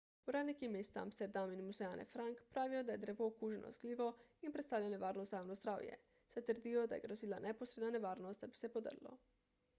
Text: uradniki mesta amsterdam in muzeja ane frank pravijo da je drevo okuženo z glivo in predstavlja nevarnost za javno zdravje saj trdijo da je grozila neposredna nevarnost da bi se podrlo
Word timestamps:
uradniki 0.31 0.67
mesta 0.75 1.01
amsterdam 1.01 1.51
in 1.57 1.59
muzeja 1.65 1.89
ane 1.97 2.05
frank 2.13 2.41
pravijo 2.55 2.81
da 2.87 2.95
je 2.95 3.01
drevo 3.03 3.27
okuženo 3.33 3.71
z 3.77 3.83
glivo 3.85 4.07
in 4.49 4.55
predstavlja 4.57 4.89
nevarnost 4.95 5.31
za 5.35 5.37
javno 5.41 5.59
zdravje 5.61 6.01
saj 6.33 6.47
trdijo 6.51 6.87
da 6.89 6.99
je 7.01 7.07
grozila 7.07 7.43
neposredna 7.49 7.95
nevarnost 7.99 8.47
da 8.51 8.53
bi 8.55 8.63
se 8.65 8.75
podrlo 8.79 9.17